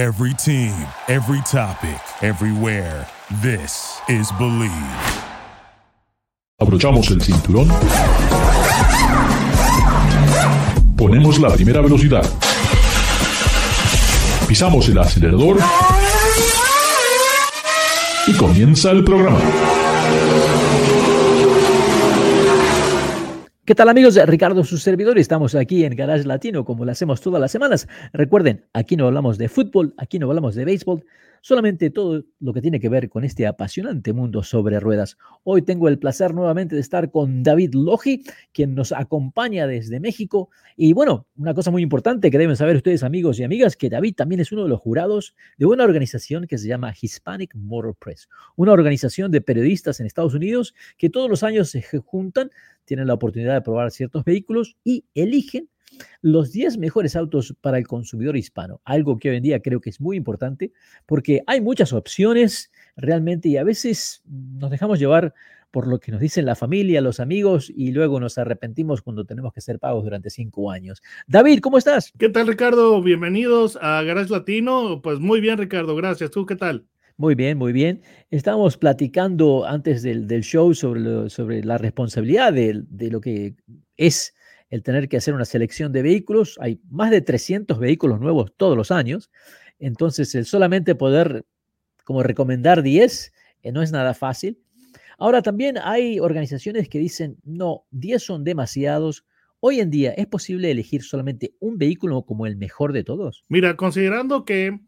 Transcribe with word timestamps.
Every 0.00 0.32
team, 0.32 0.72
every 1.08 1.42
topic, 1.42 2.00
everywhere. 2.22 3.06
This 3.42 4.00
is 4.08 4.32
Believe. 4.38 4.72
Abrochamos 6.58 7.10
el 7.10 7.20
cinturón. 7.20 7.68
Ponemos 10.96 11.38
la 11.38 11.50
primera 11.50 11.82
velocidad. 11.82 12.24
Pisamos 14.48 14.88
el 14.88 14.96
acelerador. 15.00 15.58
Y 18.26 18.32
comienza 18.38 18.92
el 18.92 19.04
programa. 19.04 19.38
¿Qué 23.70 23.76
tal 23.76 23.88
amigos? 23.88 24.18
Ricardo, 24.26 24.64
su 24.64 24.78
servidor, 24.78 25.16
estamos 25.16 25.54
aquí 25.54 25.84
en 25.84 25.94
Garage 25.94 26.24
Latino 26.24 26.64
como 26.64 26.84
lo 26.84 26.90
hacemos 26.90 27.20
todas 27.20 27.40
las 27.40 27.52
semanas. 27.52 27.86
Recuerden, 28.12 28.64
aquí 28.72 28.96
no 28.96 29.06
hablamos 29.06 29.38
de 29.38 29.48
fútbol, 29.48 29.94
aquí 29.96 30.18
no 30.18 30.26
hablamos 30.26 30.56
de 30.56 30.64
béisbol, 30.64 31.04
solamente 31.40 31.90
todo 31.90 32.24
lo 32.38 32.52
que 32.52 32.60
tiene 32.60 32.80
que 32.80 32.88
ver 32.88 33.08
con 33.08 33.24
este 33.24 33.46
apasionante 33.46 34.12
mundo 34.12 34.42
sobre 34.42 34.80
ruedas. 34.80 35.16
Hoy 35.44 35.62
tengo 35.62 35.88
el 35.88 35.98
placer 35.98 36.34
nuevamente 36.34 36.74
de 36.74 36.80
estar 36.80 37.10
con 37.10 37.42
David 37.42 37.74
Logi, 37.74 38.24
quien 38.52 38.74
nos 38.74 38.92
acompaña 38.92 39.66
desde 39.66 40.00
México. 40.00 40.50
Y 40.76 40.92
bueno, 40.92 41.26
una 41.36 41.54
cosa 41.54 41.70
muy 41.70 41.82
importante 41.82 42.30
que 42.30 42.38
deben 42.38 42.56
saber 42.56 42.76
ustedes 42.76 43.02
amigos 43.02 43.38
y 43.38 43.44
amigas, 43.44 43.76
que 43.76 43.88
David 43.90 44.14
también 44.16 44.40
es 44.40 44.52
uno 44.52 44.64
de 44.64 44.68
los 44.68 44.80
jurados 44.80 45.34
de 45.56 45.66
una 45.66 45.84
organización 45.84 46.46
que 46.46 46.58
se 46.58 46.68
llama 46.68 46.94
Hispanic 47.00 47.54
Motor 47.54 47.96
Press, 47.96 48.28
una 48.56 48.72
organización 48.72 49.30
de 49.30 49.40
periodistas 49.40 50.00
en 50.00 50.06
Estados 50.06 50.34
Unidos 50.34 50.74
que 50.96 51.10
todos 51.10 51.30
los 51.30 51.42
años 51.42 51.70
se 51.70 51.82
juntan 51.82 52.50
tienen 52.90 53.06
la 53.06 53.14
oportunidad 53.14 53.54
de 53.54 53.62
probar 53.62 53.92
ciertos 53.92 54.24
vehículos 54.24 54.76
y 54.82 55.04
eligen 55.14 55.68
los 56.22 56.52
10 56.52 56.78
mejores 56.78 57.16
autos 57.16 57.54
para 57.60 57.78
el 57.78 57.86
consumidor 57.86 58.36
hispano, 58.36 58.80
algo 58.84 59.18
que 59.18 59.30
hoy 59.30 59.36
en 59.36 59.42
día 59.42 59.60
creo 59.60 59.80
que 59.80 59.90
es 59.90 60.00
muy 60.00 60.16
importante 60.16 60.72
porque 61.06 61.42
hay 61.46 61.60
muchas 61.60 61.92
opciones 61.92 62.70
realmente 62.96 63.48
y 63.48 63.56
a 63.56 63.64
veces 63.64 64.22
nos 64.26 64.70
dejamos 64.70 64.98
llevar 64.98 65.34
por 65.70 65.86
lo 65.86 66.00
que 66.00 66.12
nos 66.12 66.20
dicen 66.20 66.46
la 66.46 66.56
familia, 66.56 67.00
los 67.00 67.20
amigos 67.20 67.72
y 67.74 67.92
luego 67.92 68.18
nos 68.20 68.38
arrepentimos 68.38 69.02
cuando 69.02 69.24
tenemos 69.24 69.52
que 69.52 69.60
hacer 69.60 69.78
pagos 69.78 70.04
durante 70.04 70.30
cinco 70.30 70.70
años. 70.70 71.02
David, 71.26 71.60
¿cómo 71.60 71.78
estás? 71.78 72.12
¿Qué 72.18 72.28
tal 72.28 72.48
Ricardo? 72.48 73.00
Bienvenidos 73.02 73.78
a 73.80 74.02
Garage 74.02 74.30
Latino. 74.30 75.00
Pues 75.02 75.20
muy 75.20 75.40
bien 75.40 75.58
Ricardo, 75.58 75.94
gracias. 75.94 76.30
¿Tú 76.30 76.44
qué 76.44 76.56
tal? 76.56 76.86
Muy 77.16 77.34
bien, 77.34 77.58
muy 77.58 77.72
bien. 77.74 78.00
Estábamos 78.30 78.78
platicando 78.78 79.66
antes 79.66 80.02
del, 80.02 80.26
show 80.40 80.72
sobre, 80.72 81.28
sobre 81.28 81.62
la 81.62 81.76
responsabilidad 81.76 82.52
de, 82.52 83.10
lo 83.10 83.20
que 83.20 83.56
es 83.98 84.34
el 84.70 84.82
tener 84.82 85.08
que 85.08 85.16
hacer 85.16 85.34
una 85.34 85.44
selección 85.44 85.92
de 85.92 86.02
vehículos. 86.02 86.56
Hay 86.60 86.80
más 86.88 87.10
de 87.10 87.20
300 87.20 87.78
vehículos 87.78 88.20
nuevos 88.20 88.52
todos 88.56 88.76
los 88.76 88.90
años. 88.90 89.30
Entonces, 89.78 90.34
el 90.34 90.46
solamente 90.46 90.94
poder 90.94 91.44
como 92.04 92.22
recomendar 92.22 92.82
10 92.82 93.32
eh, 93.62 93.72
no 93.72 93.82
es 93.82 93.92
nada 93.92 94.14
fácil. 94.14 94.58
Ahora 95.18 95.42
también 95.42 95.76
hay 95.82 96.18
organizaciones 96.18 96.88
que 96.88 96.98
dicen, 96.98 97.36
no, 97.44 97.84
10 97.90 98.22
son 98.22 98.44
demasiados. 98.44 99.26
Hoy 99.58 99.80
en 99.80 99.90
día, 99.90 100.12
¿es 100.12 100.26
posible 100.26 100.70
elegir 100.70 101.02
solamente 101.02 101.54
un 101.60 101.76
vehículo 101.76 102.22
como 102.22 102.46
el 102.46 102.56
mejor 102.56 102.92
de 102.92 103.04
todos? 103.04 103.44
Mira, 103.48 103.76
considerando 103.76 104.44
que 104.44 104.80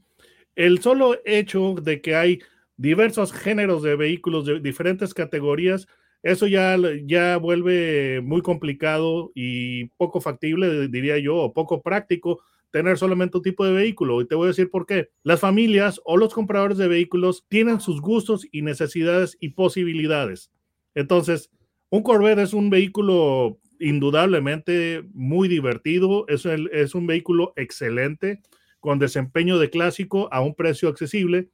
el 0.56 0.80
solo 0.80 1.16
hecho 1.25 1.75
de 1.75 2.00
que 2.00 2.14
hay 2.14 2.38
diversos 2.77 3.33
géneros 3.33 3.83
de 3.83 3.97
vehículos 3.97 4.47
de 4.47 4.60
diferentes 4.60 5.12
categorías, 5.12 5.86
eso 6.23 6.47
ya, 6.47 6.77
ya 7.05 7.37
vuelve 7.37 8.20
muy 8.23 8.42
complicado 8.42 9.33
y 9.34 9.87
poco 9.97 10.20
factible, 10.20 10.89
diría 10.89 11.19
yo, 11.19 11.37
o 11.37 11.53
poco 11.53 11.83
práctico 11.83 12.41
tener 12.70 12.97
solamente 12.97 13.37
un 13.37 13.42
tipo 13.42 13.65
de 13.65 13.73
vehículo. 13.73 14.20
Y 14.20 14.27
te 14.27 14.34
voy 14.34 14.47
a 14.47 14.48
decir 14.48 14.70
por 14.70 14.87
qué. 14.87 15.11
Las 15.23 15.41
familias 15.41 16.00
o 16.05 16.17
los 16.17 16.33
compradores 16.33 16.78
de 16.78 16.89
vehículos 16.89 17.45
tienen 17.48 17.81
sus 17.81 18.00
gustos 18.00 18.47
y 18.50 18.62
necesidades 18.62 19.37
y 19.41 19.50
posibilidades. 19.50 20.50
Entonces, 20.95 21.50
un 21.91 22.03
Corvette 22.03 22.39
es 22.39 22.55
un 22.55 22.70
vehículo 22.70 23.59
indudablemente 23.78 25.04
muy 25.12 25.49
divertido, 25.49 26.25
es, 26.28 26.47
es 26.47 26.94
un 26.94 27.06
vehículo 27.06 27.53
excelente 27.56 28.41
con 28.81 28.99
desempeño 28.99 29.59
de 29.59 29.71
clásico 29.71 30.28
a 30.33 30.41
un 30.41 30.54
precio 30.54 30.89
accesible, 30.89 31.50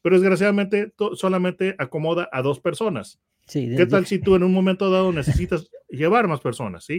pero 0.00 0.18
desgraciadamente 0.18 0.92
solamente 1.14 1.74
acomoda 1.78 2.28
a 2.32 2.42
dos 2.42 2.60
personas. 2.60 3.20
¿Qué 3.52 3.86
tal 3.86 4.06
si 4.06 4.18
tú 4.18 4.34
en 4.34 4.42
un 4.42 4.52
momento 4.52 4.90
dado 4.90 5.12
necesitas 5.12 5.70
llevar 5.88 6.26
más 6.26 6.40
personas? 6.40 6.84
¿sí? 6.84 6.98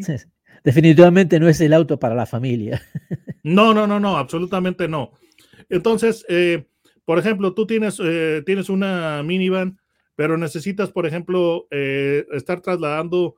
Definitivamente 0.64 1.40
no 1.40 1.48
es 1.50 1.60
el 1.62 1.74
auto 1.74 2.00
para 2.00 2.16
la 2.16 2.26
familia. 2.26 2.82
No, 3.44 3.74
no, 3.74 3.88
no, 3.88 3.98
no, 3.98 4.18
absolutamente 4.18 4.90
no. 4.90 5.14
Entonces, 5.70 6.26
eh, 6.28 6.68
por 7.06 7.18
ejemplo, 7.18 7.54
tú 7.54 7.66
tienes, 7.66 7.98
eh, 8.04 8.44
tienes 8.46 8.68
una 8.68 9.24
minivan, 9.24 9.80
pero 10.18 10.38
necesitas, 10.38 10.92
por 10.92 11.06
ejemplo, 11.06 11.66
eh, 11.72 12.26
estar 12.34 12.60
trasladando 12.60 13.38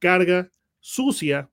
carga 0.00 0.50
sucia 0.80 1.50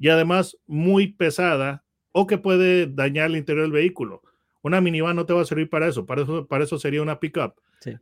y 0.00 0.08
además 0.08 0.56
muy 0.66 1.12
pesada 1.12 1.84
o 2.10 2.26
que 2.26 2.38
puede 2.38 2.88
dañar 2.88 3.26
el 3.26 3.36
interior 3.36 3.66
del 3.66 3.72
vehículo. 3.72 4.22
Una 4.68 4.80
minivan 4.82 5.16
no 5.16 5.24
te 5.24 5.32
va 5.32 5.40
a 5.40 5.46
servir 5.46 5.70
para 5.70 5.88
eso, 5.88 6.04
para 6.04 6.22
eso, 6.22 6.46
para 6.46 6.64
eso 6.64 6.78
sería 6.78 7.00
una 7.00 7.18
pickup. 7.18 7.54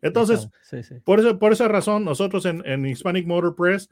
Entonces, 0.02 0.48
Por, 1.04 1.20
eso, 1.20 1.38
por 1.38 1.52
esa 1.52 1.68
razón, 1.68 2.04
nosotros 2.04 2.44
en, 2.44 2.84
Hispanic 2.84 3.26
Motor 3.26 3.54
Press 3.54 3.88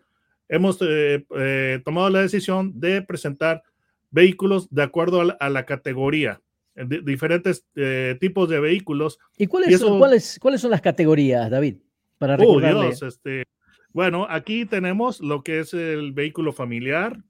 hemos 0.49 0.79
eh, 0.83 1.25
eh, 1.37 1.81
tomado 1.85 2.11
la 2.11 2.21
decisión 2.21 2.81
de 2.81 3.01
presentar 3.03 3.63
vehículos 4.11 4.69
de 4.71 4.83
acuerdo 4.83 5.21
a 5.39 5.51
la, 5.51 5.65
categoría, 5.67 6.41
diferentes 6.75 7.65
eh, 7.77 8.17
tipos 8.21 8.49
de 8.49 8.59
vehículos. 8.59 9.19
¿Y 9.39 9.47
cuáles, 9.47 9.79
son, 9.79 9.99
¿cuáles, 9.99 10.39
cuáles 10.41 10.61
son 10.61 10.73
las 10.73 10.81
categorías, 10.81 11.51
David? 11.51 11.77
Para 12.19 12.37
oh, 12.37 12.61
este, 12.61 13.45
bueno, 13.93 14.27
aquí 14.29 14.67
tenemos 14.67 15.21
lo 15.21 15.45
que 15.45 15.61
es 15.61 15.75
el 15.75 16.13
vehículo 16.13 16.53
familiar, 16.53 17.23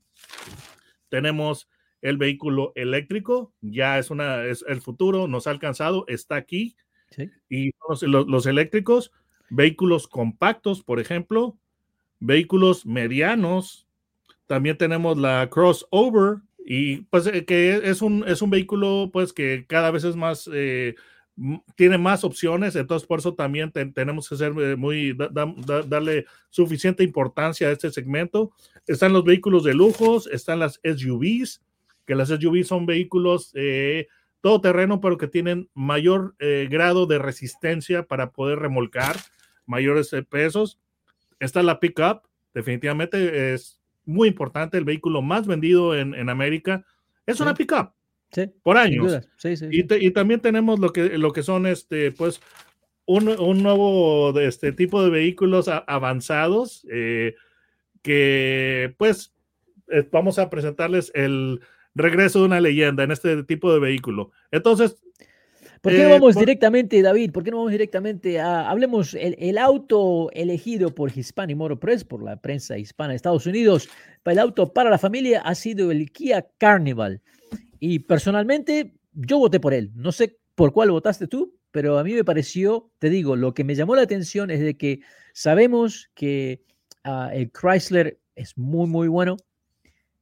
tenemos 1.11 1.69
el 2.05 2.19
vehículo 2.19 2.73
eléctrico, 2.75 3.55
ya 3.63 3.99
es, 3.99 4.11
una, 4.11 4.45
es 4.45 4.63
el 4.69 4.83
futuro, 4.83 5.27
nos 5.27 5.47
ha 5.47 5.51
alcanzado, 5.51 6.05
está 6.07 6.37
aquí. 6.37 6.77
Y 7.49 7.71
los, 7.89 8.03
los, 8.03 8.45
eléctricos, 8.45 9.11
vehículos 9.49 10.07
compactos, 10.07 10.83
por 10.83 11.01
ejemplo, 11.01 11.57
vehículos 12.21 12.85
medianos, 12.85 13.87
también 14.47 14.77
tenemos 14.77 15.17
la 15.17 15.49
crossover, 15.49 16.43
y 16.67 17.03
pues 17.03 17.27
eh, 17.27 17.47
que 17.47 17.81
es 17.85 18.03
un, 18.03 18.23
es 18.29 18.43
un 18.43 18.51
vehículo 18.51 19.09
pues 19.11 19.33
que 19.33 19.65
cada 19.67 19.91
vez 19.91 20.05
es 20.05 20.15
más, 20.15 20.51
eh, 20.53 20.97
tiene 21.75 21.97
más 21.97 22.23
opciones, 22.23 22.77
entonces 22.77 23.09
por 23.09 23.21
eso 23.21 23.33
también 23.33 23.73
tenemos 23.73 24.29
que 24.29 24.37
ser 24.37 24.53
eh, 24.59 24.77
muy, 24.77 25.17
darle 25.17 26.27
suficiente 26.51 27.03
importancia 27.03 27.69
a 27.69 27.73
este 27.73 27.91
segmento. 27.91 28.53
Están 28.87 29.15
los 29.15 29.25
vehículos 29.25 29.65
de 29.65 29.73
lujos, 29.73 30.27
están 30.27 30.59
las 30.59 30.81
SUVs, 30.85 31.63
que 32.07 32.15
las 32.15 32.29
SUV 32.29 32.65
son 32.65 32.87
vehículos 32.87 33.51
eh, 33.55 34.09
todoterreno, 34.41 35.01
pero 35.01 35.19
que 35.19 35.29
tienen 35.29 35.69
mayor 35.75 36.35
eh, 36.39 36.69
grado 36.71 37.07
de 37.07 37.19
resistencia 37.19 38.07
para 38.07 38.31
poder 38.31 38.59
remolcar 38.59 39.17
mayores 39.67 40.13
eh, 40.13 40.23
pesos. 40.23 40.79
Está 41.41 41.63
la 41.63 41.81
pickup, 41.81 42.23
definitivamente 42.53 43.55
es 43.55 43.81
muy 44.05 44.29
importante, 44.29 44.77
el 44.77 44.85
vehículo 44.85 45.23
más 45.23 45.47
vendido 45.47 45.97
en, 45.97 46.29
América 46.29 46.85
es 47.27 47.41
una 47.41 47.55
pickup. 47.55 47.93
Sí, 48.33 48.51
por 48.63 48.77
años. 48.77 49.21
Sí, 49.37 49.57
sí, 49.57 49.67
y, 49.71 50.11
también 50.11 50.41
tenemos 50.41 50.79
lo 50.81 50.93
que, 50.93 51.17
lo 51.19 51.33
que 51.33 51.43
son 51.43 51.67
este, 51.67 52.11
pues, 52.13 52.41
un, 53.07 53.29
un 53.29 53.63
nuevo 53.63 54.33
de 54.33 54.47
este 54.47 54.73
tipo 54.73 55.03
de 55.03 55.11
vehículos 55.11 55.69
avanzados 55.69 56.87
que 58.03 58.95
pues 58.99 59.33
vamos 60.11 60.39
a 60.39 60.51
presentarles 60.51 61.11
el 61.15 61.61
regreso 61.95 62.41
de 62.41 62.47
una 62.47 62.61
leyenda 62.61 63.05
en 63.05 63.11
este 63.11 63.43
tipo 63.45 63.73
de 63.73 63.81
vehículo. 63.81 64.31
Entonces... 64.51 64.97
¿Por 65.81 65.93
qué 65.93 65.99
no 65.99 66.09
eh, 66.09 66.13
vamos 66.13 66.35
directamente, 66.35 67.03
David? 67.03 67.31
¿Por 67.31 67.45
qué 67.45 67.51
no 67.51 67.59
vamos 67.59 67.73
directamente 67.73 68.41
a, 68.41 68.71
hablemos, 68.71 69.13
el, 69.13 69.59
auto 69.59 70.31
elegido 70.33 70.95
por 70.95 71.13
Hispanic 71.15 71.59
Motor 71.59 71.79
Press, 71.79 72.05
por 72.05 72.23
la 72.23 72.41
prensa 72.41 72.79
hispana 72.79 73.11
de 73.11 73.17
Estados 73.17 73.47
Unidos, 73.47 73.91
el 74.25 74.39
auto 74.39 74.73
para 74.73 74.89
la 74.89 74.97
familia 74.97 75.43
ha 75.43 75.55
sido 75.55 75.91
el 75.91 76.11
Kia 76.11 76.47
Carnival. 76.57 77.21
Y 77.81 77.99
personalmente, 77.99 78.95
yo 79.13 79.39
voté 79.39 79.61
por 79.61 79.75
él. 79.75 79.91
No 79.95 80.11
sé 80.11 80.39
por 80.55 80.73
cuál 80.73 80.91
votaste 80.91 81.27
tú, 81.27 81.55
pero 81.71 81.99
a 81.99 82.05
mí 82.05 82.15
me 82.15 82.25
pareció, 82.25 82.91
te 82.99 83.11
digo, 83.11 83.37
lo 83.37 83.53
que 83.53 83.65
me 83.65 83.75
llamó 83.75 83.95
la 83.95 84.03
atención 84.03 84.51
es 84.51 84.61
de 84.61 84.79
que 84.79 85.01
sabemos 85.35 86.11
que 86.15 86.63
ah, 87.03 87.31
el 87.35 87.51
Chrysler 87.51 88.19
es 88.37 88.57
muy, 88.57 88.87
muy 88.87 89.09
bueno. 89.09 89.37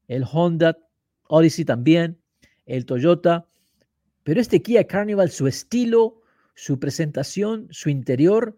El 0.09 0.25
Honda 0.31 0.77
Odyssey 1.29 1.65
también, 1.65 2.19
el 2.67 2.87
Toyota, 2.87 3.47
pero 4.23 4.41
este 4.41 4.63
Kia 4.63 4.87
Carnival, 4.87 5.31
su 5.31 5.47
estilo, 5.47 6.21
su 6.55 6.79
presentación, 6.79 7.69
su 7.71 7.91
interior, 7.91 8.57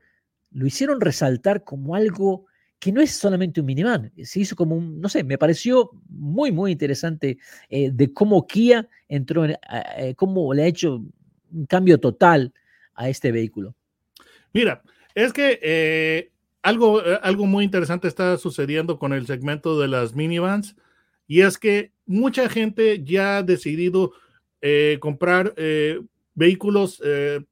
lo 0.51 0.67
hicieron 0.67 1.01
resaltar 1.01 1.65
como 1.65 1.95
algo 1.95 2.47
que 2.79 2.93
no 2.93 3.01
es 3.01 3.13
solamente 3.13 3.61
un 3.61 3.67
minivan, 3.67 4.13
se 4.23 4.41
hizo 4.41 4.57
como 4.57 4.77
un, 4.77 5.01
no 5.01 5.09
sé, 5.09 5.25
me 5.25 5.39
pareció 5.39 5.91
muy, 6.09 6.53
muy 6.53 6.73
interesante 6.73 7.39
eh, 7.71 7.91
de 7.91 8.13
cómo 8.13 8.47
Kia 8.47 8.89
entró, 9.09 9.47
en, 9.47 9.57
eh, 9.97 10.15
cómo 10.17 10.53
le 10.53 10.65
ha 10.65 10.67
hecho 10.67 11.03
un 11.51 11.67
cambio 11.67 11.99
total 11.99 12.53
a 12.95 13.09
este 13.09 13.33
vehículo. 13.33 13.75
Mira, 14.53 14.83
es 15.15 15.33
que 15.33 15.59
eh, 15.63 16.31
algo, 16.63 17.05
eh, 17.05 17.19
algo 17.23 17.47
muy 17.47 17.65
interesante 17.65 18.09
está 18.09 18.37
sucediendo 18.37 18.99
con 18.99 19.13
el 19.13 19.27
segmento 19.27 19.81
de 19.81 19.89
las 19.89 20.15
minivans 20.15 20.77
y 21.27 21.43
es 21.43 21.59
que 21.59 21.93
mucha 22.07 22.49
gente 22.49 23.03
ya 23.05 23.39
ha 23.39 23.43
decidido 23.43 24.13
eh, 24.61 24.99
comprar 25.01 25.55
vehículos 26.35 27.01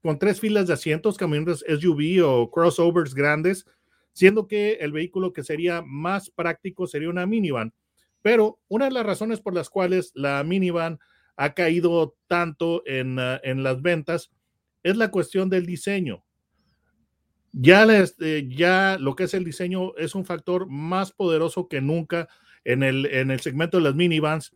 con 0.00 0.18
tres 0.18 0.40
filas 0.40 0.66
de 0.66 0.74
asientos, 0.74 1.16
camiones 1.16 1.64
SUV 1.68 2.24
o 2.24 2.50
crossovers 2.50 3.14
grandes, 3.14 3.66
siendo 4.12 4.46
que 4.48 4.74
el 4.74 4.92
vehículo 4.92 5.32
que 5.32 5.44
sería 5.44 5.82
más 5.82 6.30
práctico 6.30 6.86
sería 6.86 7.08
una 7.08 7.26
minivan. 7.26 7.72
Pero 8.22 8.58
una 8.68 8.86
de 8.86 8.92
las 8.92 9.06
razones 9.06 9.40
por 9.40 9.54
las 9.54 9.70
cuales 9.70 10.12
la 10.14 10.42
minivan 10.44 10.98
ha 11.36 11.54
caído 11.54 12.16
tanto 12.26 12.82
en, 12.86 13.18
en 13.42 13.62
las 13.62 13.82
ventas 13.82 14.30
es 14.82 14.96
la 14.96 15.10
cuestión 15.10 15.48
del 15.48 15.66
diseño. 15.66 16.24
Este, 17.52 18.48
ya 18.48 18.96
lo 18.98 19.14
que 19.14 19.24
es 19.24 19.34
el 19.34 19.44
diseño 19.44 19.94
es 19.96 20.14
un 20.14 20.24
factor 20.24 20.68
más 20.68 21.12
poderoso 21.12 21.68
que 21.68 21.80
nunca 21.80 22.28
en 22.64 22.82
el, 22.82 23.06
en 23.06 23.30
el 23.30 23.40
segmento 23.40 23.78
de 23.78 23.84
las 23.84 23.94
minivans, 23.94 24.52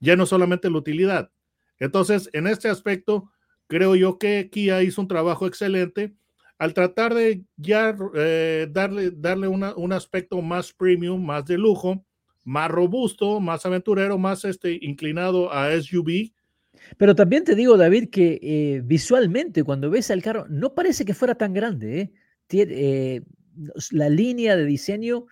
ya 0.00 0.16
no 0.16 0.26
solamente 0.26 0.70
la 0.70 0.78
utilidad. 0.78 1.30
Entonces, 1.78 2.28
en 2.32 2.46
este 2.46 2.68
aspecto, 2.68 3.30
creo 3.66 3.94
yo 3.94 4.18
que 4.18 4.48
Kia 4.50 4.82
hizo 4.82 5.00
un 5.00 5.08
trabajo 5.08 5.46
excelente 5.46 6.14
al 6.58 6.74
tratar 6.74 7.14
de 7.14 7.42
ya 7.56 7.96
eh, 8.14 8.68
darle, 8.70 9.10
darle 9.10 9.48
un 9.48 9.92
aspecto 9.92 10.40
más 10.42 10.72
premium, 10.72 11.24
más 11.24 11.44
de 11.44 11.58
lujo, 11.58 12.04
más 12.44 12.70
robusto, 12.70 13.40
más 13.40 13.66
aventurero, 13.66 14.16
más 14.18 14.44
este, 14.44 14.78
inclinado 14.80 15.52
a 15.52 15.72
SUV, 15.80 16.30
pero 16.96 17.14
también 17.14 17.44
te 17.44 17.54
digo, 17.54 17.76
David, 17.76 18.10
que 18.10 18.38
eh, 18.42 18.82
visualmente 18.84 19.62
cuando 19.62 19.90
ves 19.90 20.10
el 20.10 20.22
carro, 20.22 20.46
no 20.48 20.74
parece 20.74 21.04
que 21.04 21.14
fuera 21.14 21.34
tan 21.34 21.52
grande. 21.52 22.00
¿eh? 22.00 22.12
eh 22.50 23.22
la 23.90 24.08
línea 24.08 24.56
de 24.56 24.64
diseño 24.64 25.26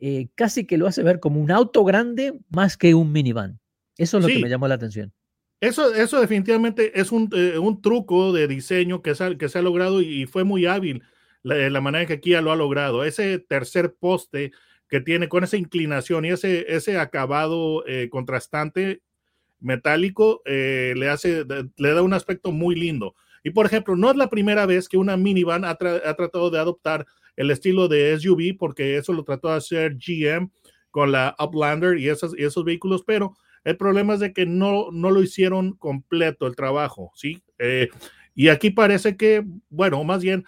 eh, 0.00 0.28
casi 0.34 0.66
que 0.66 0.78
lo 0.78 0.86
hace 0.86 1.02
ver 1.02 1.20
como 1.20 1.40
un 1.40 1.50
auto 1.50 1.84
grande 1.84 2.38
más 2.50 2.76
que 2.76 2.94
un 2.94 3.12
minivan. 3.12 3.60
Eso 3.96 4.18
es 4.18 4.24
lo 4.24 4.28
que 4.28 4.38
me 4.38 4.48
llamó 4.48 4.68
la 4.68 4.74
atención. 4.74 5.12
Eso, 5.60 5.94
eso 5.94 6.20
definitivamente 6.20 7.00
es 7.00 7.12
un, 7.12 7.30
un 7.34 7.80
truco 7.80 8.32
de 8.32 8.46
diseño 8.46 9.00
que 9.00 9.14
se, 9.14 9.38
que 9.38 9.48
se 9.48 9.58
ha 9.58 9.62
logrado 9.62 10.02
y 10.02 10.26
fue 10.26 10.44
muy 10.44 10.66
hábil 10.66 11.02
la, 11.42 11.70
la 11.70 11.80
manera 11.80 12.04
que 12.04 12.20
Kia 12.20 12.42
lo 12.42 12.52
ha 12.52 12.56
logrado. 12.56 13.04
Ese 13.04 13.38
tercer 13.38 13.94
poste 13.98 14.52
que 14.88 15.00
tiene 15.00 15.28
con 15.28 15.44
esa 15.44 15.56
inclinación 15.56 16.26
y 16.26 16.28
ese, 16.28 16.66
ese 16.68 16.98
acabado 16.98 17.84
contrastante 18.10 19.00
metálico 19.60 20.42
eh, 20.44 20.94
le 20.96 21.08
hace, 21.08 21.44
le 21.76 21.90
da 21.90 22.02
un 22.02 22.14
aspecto 22.14 22.52
muy 22.52 22.74
lindo. 22.74 23.14
Y 23.46 23.50
por 23.50 23.64
ejemplo, 23.64 23.94
no 23.94 24.10
es 24.10 24.16
la 24.16 24.28
primera 24.28 24.66
vez 24.66 24.88
que 24.88 24.96
una 24.96 25.16
minivan 25.16 25.64
ha, 25.64 25.76
tratado 25.76 26.50
de 26.50 26.58
adoptar 26.58 27.06
el 27.36 27.52
estilo 27.52 27.86
de 27.86 28.18
SUV, 28.18 28.56
porque 28.58 28.96
eso 28.96 29.12
lo 29.12 29.22
trató 29.22 29.46
de 29.46 29.54
hacer 29.54 29.98
GM 30.04 30.50
con 30.90 31.12
la 31.12 31.36
Uplander 31.38 31.96
y, 31.96 32.08
esos, 32.08 32.36
y 32.36 32.42
esos 32.42 32.64
vehículos, 32.64 33.04
pero 33.06 33.36
el 33.62 33.76
problema 33.76 34.14
es 34.14 34.18
de 34.18 34.32
que 34.32 34.46
no, 34.46 34.90
no 34.90 35.12
lo 35.12 35.22
hicieron 35.22 35.74
completo 35.74 36.48
el 36.48 36.56
trabajo, 36.56 37.12
¿sí? 37.14 37.40
Eh, 37.60 37.88
y 38.34 38.48
aquí 38.48 38.70
parece 38.70 39.16
que, 39.16 39.44
bueno, 39.70 40.02
más 40.02 40.24
bien, 40.24 40.44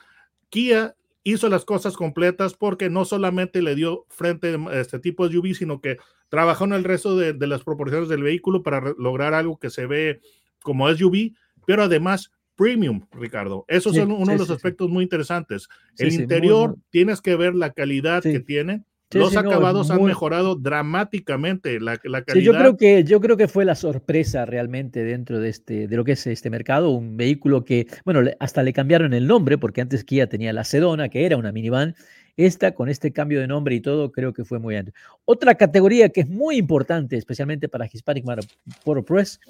Kia 0.49 0.97
hizo 1.23 1.49
las 1.49 1.65
cosas 1.65 1.97
completas 1.97 2.55
porque 2.55 2.91
no 2.91 3.05
solamente 3.05 3.63
le 3.63 3.77
dio 3.77 4.07
frente 4.09 4.59
a 4.73 4.81
este 4.81 4.99
tipo 4.99 5.29
de 5.29 5.35
SUV, 5.35 5.55
sino 5.55 5.81
que 5.81 5.99
trabajó 6.31 6.65
en 6.65 6.73
el 6.73 6.83
resto 6.83 7.17
de, 7.17 7.47
las 7.47 7.63
proporciones 7.63 8.09
del 8.09 8.25
vehículo 8.25 8.65
para 8.65 8.93
lograr 8.99 9.35
algo 9.35 9.57
que 9.57 9.71
se 9.71 9.87
ve 9.87 10.21
como 10.65 10.93
SUV, 10.93 11.37
pero 11.65 11.85
además 11.85 12.33
premium, 12.59 13.07
Ricardo. 13.13 13.65
Esos 13.69 13.95
son 13.95 14.11
uno 14.11 14.33
de 14.33 14.39
los 14.39 14.51
aspectos 14.51 14.91
muy 14.91 15.05
interesantes. 15.05 15.69
el 15.97 16.13
interior, 16.13 16.77
tienes 16.91 17.23
que 17.23 17.37
ver 17.37 17.55
la 17.55 17.73
calidad 17.73 18.23
que 18.23 18.41
tiene 18.41 18.85
los 19.13 19.37
acabados 19.37 19.91
han 19.91 20.03
mejorado 20.03 20.55
dramáticamente 20.55 21.81
la, 21.81 21.99
la 22.05 22.23
calidad. 22.23 22.45
yo 22.45 22.53
creo 22.53 22.77
que 22.77 23.05
yo 23.05 23.21
creo 23.21 23.37
que 23.39 23.49
fue 23.49 23.65
la 23.65 23.75
sorpresa 23.75 24.45
realmente 24.45 25.03
dentro 25.03 25.41
de 25.41 25.49
este 25.49 25.89
de 25.89 25.97
lo 25.97 26.05
que 26.05 26.13
es 26.13 26.27
este 26.27 26.51
mercado, 26.51 26.91
un 26.91 27.17
vehículo 27.17 27.65
que 27.65 27.87
bueno, 28.05 28.21
hasta 28.39 28.63
le 28.63 28.75
cambiaron 28.75 29.15
el 29.15 29.27
nombre 29.27 29.57
porque 29.57 29.81
antes 29.81 30.05
Kia 30.05 30.29
tenía 30.29 30.53
la 30.53 30.65
Sedona, 30.65 31.09
que 31.09 31.25
era 31.25 31.37
una 31.37 31.53
minivan. 31.53 31.95
Esta 32.37 32.73
con 32.73 32.89
este 32.89 33.13
cambio 33.13 33.41
de 33.41 33.49
nombre 33.49 33.75
y 33.75 33.81
todo, 33.81 34.13
creo 34.13 34.33
que 34.33 34.45
fue 34.45 34.61
muy 34.61 34.75
bien. 34.75 34.93
Otra 35.25 35.57
categoría 35.57 36.11
que 36.11 36.21
es 36.21 36.29
muy 36.29 36.57
importante, 36.57 37.17
especialmente 37.17 37.69
para 37.69 37.89
Hispanic 37.93 38.25
Motor 38.25 39.05
Press, 39.05 39.41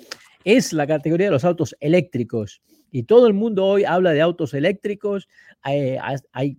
es 0.44 0.72
la 0.72 0.86
categoría 0.86 1.26
de 1.26 1.32
los 1.32 1.44
autos 1.44 1.76
eléctricos. 1.80 2.62
Y 2.90 3.04
todo 3.04 3.26
el 3.26 3.34
mundo 3.34 3.64
hoy 3.64 3.84
habla 3.84 4.12
de 4.12 4.20
autos 4.20 4.54
eléctricos. 4.54 5.28
hay, 5.62 5.98
hay 6.32 6.58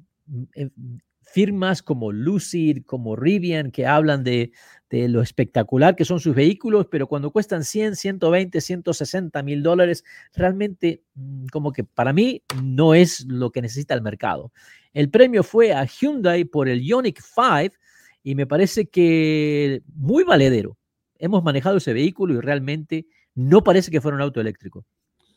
firmas 1.32 1.84
como 1.84 2.12
Lucid, 2.12 2.84
como 2.86 3.16
Rivian, 3.16 3.72
que 3.72 3.86
hablan 3.86 4.24
de, 4.24 4.52
lo 4.90 5.22
espectacular 5.22 5.96
que 5.96 6.06
son 6.06 6.20
sus 6.20 6.36
vehículos, 6.36 6.88
pero 6.90 7.08
cuando 7.08 7.32
cuestan 7.32 7.64
100, 7.64 7.96
120, 7.96 8.60
160 8.60 9.44
mil 9.44 9.62
dólares, 9.62 10.04
realmente 10.34 11.04
mm, 11.14 11.46
como 11.48 11.72
que 11.72 11.84
para 11.84 12.12
mí 12.12 12.42
no 12.64 12.96
es 12.96 13.26
lo 13.28 13.52
que 13.52 13.62
necesita 13.62 13.94
el 13.94 14.02
mercado. 14.02 14.52
El 14.94 15.10
premio 15.10 15.44
fue 15.44 15.74
a 15.74 15.86
Hyundai 15.86 16.46
por 16.46 16.68
el 16.68 16.82
Ioniq 16.82 17.20
5 17.22 17.76
y 18.24 18.36
me 18.36 18.48
parece 18.48 18.88
que 18.88 19.84
muy 19.94 20.24
valedero. 20.24 20.76
Hemos 21.20 21.44
manejado 21.44 21.78
ese 21.78 21.94
vehículo 21.94 22.34
y 22.34 22.40
realmente 22.40 23.06
no 23.36 23.64
parece 23.64 23.92
que 23.92 24.02
fuera 24.02 24.16
un 24.16 24.24
auto 24.24 24.42
eléctrico. 24.42 24.86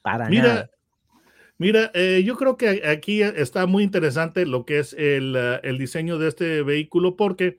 Para 0.00 0.30
nada. 0.30 0.70
Mira, 1.58 1.90
eh, 1.94 2.22
yo 2.25 2.37
creo 2.37 2.56
que 2.56 2.82
aquí 2.87 3.22
está 3.22 3.66
muy 3.66 3.84
interesante 3.84 4.46
lo 4.46 4.64
que 4.64 4.78
es 4.78 4.94
el, 4.94 5.37
ah, 5.37 5.60
diseño 5.78 6.19
de 6.19 6.28
este 6.28 6.62
vehículo 6.62 7.16
porque 7.16 7.58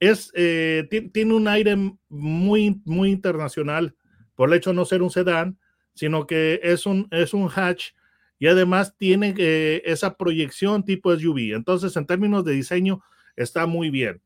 es, 0.00 0.32
eh, 0.34 0.88
tiene 1.12 1.34
un 1.34 1.48
aire 1.48 1.76
muy, 2.08 2.80
muy 2.84 3.10
internacional 3.10 3.94
por 4.34 4.48
el 4.48 4.56
hecho 4.56 4.70
de 4.70 4.76
no 4.76 4.84
ser 4.84 5.02
un 5.02 5.10
sedán, 5.10 5.58
sino 5.94 6.26
que 6.26 6.60
es 6.62 6.84
un, 6.84 7.08
es 7.10 7.32
un 7.32 7.48
hatch 7.54 7.92
y 8.38 8.48
además 8.48 8.96
tiene 8.98 9.34
eh, 9.38 9.82
esa 9.84 10.16
proyección 10.16 10.84
tipo 10.84 11.14
SUV. 11.16 11.54
Entonces, 11.54 11.96
en 11.96 12.06
términos 12.06 12.44
de 12.44 12.52
diseño, 12.52 13.02
está 13.36 13.66
muy 13.66 13.88
bien. 13.90 14.20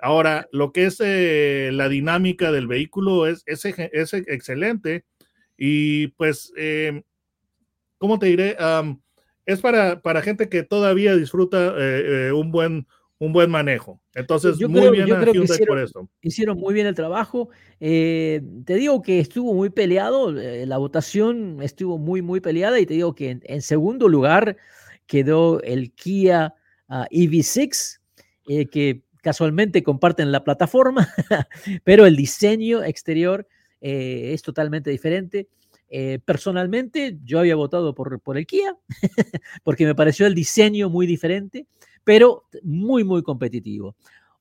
Ahora, 0.00 0.48
lo 0.52 0.72
que 0.72 0.84
es 0.86 1.00
la 1.00 1.88
dinámica 1.88 2.52
del 2.52 2.68
vehículo 2.68 3.26
es, 3.26 3.42
es, 3.46 3.64
es 3.64 4.12
excelente 4.14 5.04
y 5.56 6.08
pues 6.08 6.52
¿cómo 7.98 8.18
te 8.18 8.26
diré? 8.26 8.56
es 9.48 9.62
para, 9.62 10.02
para 10.02 10.20
gente 10.20 10.50
que 10.50 10.62
todavía 10.62 11.16
disfruta 11.16 11.68
eh, 11.78 12.28
eh, 12.28 12.32
un, 12.32 12.52
buen, 12.52 12.86
un 13.18 13.32
buen 13.32 13.50
manejo. 13.50 13.98
Entonces, 14.14 14.60
muy 14.60 14.90
bien 14.90 15.10
a 15.10 15.22
hicieron, 15.22 15.66
por 15.66 15.78
esto. 15.78 16.10
Hicieron 16.20 16.58
muy 16.58 16.74
bien 16.74 16.86
el 16.86 16.94
trabajo. 16.94 17.48
Eh, 17.80 18.42
te 18.66 18.74
digo 18.74 19.00
que 19.00 19.20
estuvo 19.20 19.54
muy 19.54 19.70
peleado, 19.70 20.32
la 20.32 20.76
votación 20.76 21.62
estuvo 21.62 21.96
muy, 21.96 22.20
muy 22.20 22.40
peleada 22.40 22.78
y 22.78 22.84
te 22.84 22.92
digo 22.92 23.14
que 23.14 23.40
en, 23.42 23.62
segundo 23.62 24.06
lugar 24.06 24.58
quedó 25.06 25.62
el 25.62 25.92
Kia 25.92 26.54
uh, 26.90 27.04
EV6, 27.10 28.00
que 28.70 29.02
casualmente 29.22 29.82
comparten 29.82 30.30
la 30.30 30.44
plataforma, 30.44 31.08
pero 31.84 32.04
el 32.04 32.16
diseño 32.16 32.84
exterior 32.84 33.48
es 33.80 34.42
totalmente 34.42 34.90
diferente. 34.90 35.48
Eh, 35.90 36.18
personalmente, 36.24 37.18
yo 37.24 37.38
había 37.38 37.56
votado 37.56 37.94
por, 37.94 38.20
por 38.20 38.36
el 38.36 38.46
Kia, 38.46 38.76
porque 39.64 39.86
me 39.86 39.94
pareció 39.94 40.26
el 40.26 40.34
diseño 40.34 40.90
muy 40.90 41.06
diferente, 41.06 41.66
pero 42.04 42.44
muy, 42.62 43.04
muy 43.04 43.22
competitivo. 43.22 43.96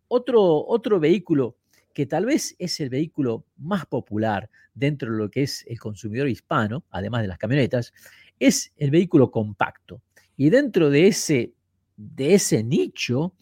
Otro, 0.08 0.66
otro 0.66 1.00
vehículo 1.00 1.58
que 1.94 2.06
tal 2.06 2.26
vez 2.26 2.56
es 2.60 2.80
el 2.80 2.90
vehículo 2.90 3.46
más 3.58 3.86
popular 3.86 4.50
dentro 4.74 5.12
de 5.12 5.18
lo 5.18 5.32
que 5.32 5.44
es 5.44 5.66
el 5.68 5.80
consumidor 5.80 6.30
hispano, 6.30 6.84
además 6.92 7.24
de 7.24 7.28
las 7.28 7.40
camionetas, 7.40 7.92
es 8.40 8.72
el 8.78 8.92
vehículo 8.92 9.32
compacto. 9.32 10.02
Y 10.36 10.50
dentro 10.50 10.90
de 10.90 11.08
ese, 11.08 11.54
de 11.96 12.36
ese 12.36 12.64
nicho 12.64 13.34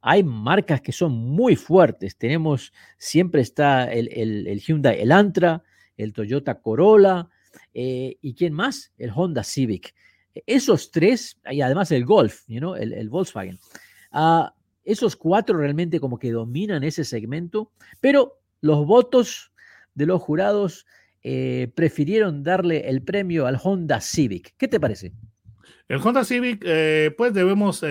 hay 0.00 0.22
marcas 0.22 0.80
que 0.80 0.92
son 0.92 1.12
muy 1.12 1.56
fuertes. 1.56 2.16
Tenemos, 2.16 2.72
siempre 2.96 3.40
está 3.40 3.92
el, 3.92 4.08
el, 4.12 4.46
el 4.46 4.60
Hyundai 4.60 5.00
Elantra, 5.00 5.64
el 5.96 6.12
Toyota 6.12 6.60
Corolla, 6.60 7.28
eh, 7.74 8.16
¿Y 8.20 8.34
quién 8.34 8.52
más? 8.52 8.92
El 8.98 9.10
Honda 9.14 9.44
Civic. 9.44 9.94
E, 10.34 10.42
esos 10.46 10.90
tres, 10.90 11.38
y 11.50 11.60
además 11.60 11.90
el 11.92 12.04
Golf, 12.04 12.42
you 12.46 12.74
el, 12.74 13.08
Volkswagen. 13.08 13.58
Ah, 14.12 14.54
esos 14.84 15.16
cuatro 15.16 15.58
realmente 15.58 16.00
como 16.00 16.18
que 16.18 16.30
dominan 16.30 16.84
ese 16.84 17.04
segmento, 17.04 17.72
pero 18.00 18.38
los 18.60 18.86
votos 18.86 19.52
de 19.94 20.06
los 20.06 20.22
jurados 20.22 20.86
eh, 21.22 21.72
prefirieron 21.74 22.42
darle 22.42 22.88
el 22.88 23.02
premio 23.02 23.46
al 23.46 23.58
Honda 23.62 24.00
Civic. 24.00 24.54
¿Qué 24.56 24.68
te 24.68 24.78
parece? 24.78 25.12
El 25.88 26.00
Honda 26.00 26.24
Civic, 26.24 26.62
eh, 26.64 27.12
pues 27.16 27.34
debemos 27.34 27.84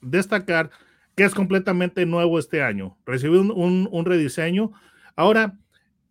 destacar 0.00 0.70
que 1.16 1.24
es 1.24 1.34
completamente 1.34 2.06
nuevo 2.06 2.38
este 2.38 2.62
año. 2.62 2.96
Recibió 3.04 3.40
un, 3.40 3.88
un 3.90 4.04
rediseño. 4.04 4.72
Ahora, 5.16 5.58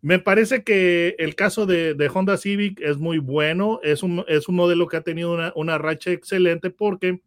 Me 0.01 0.19
parece 0.19 0.63
que 0.63 1.15
el 1.19 1.35
caso 1.35 1.65
de, 1.65 2.11
Honda 2.13 2.37
Civic 2.37 2.79
es 2.79 2.97
muy 2.97 3.17
bueno, 3.17 3.81
es 3.83 4.01
un, 4.01 4.23
es 4.27 4.47
un 4.47 4.55
modelo 4.55 4.87
que 4.87 4.97
ha 4.97 5.01
tenido 5.01 5.37
una, 5.55 5.77
racha 5.77 6.11
excelente 6.11 6.69
porque 6.69 7.21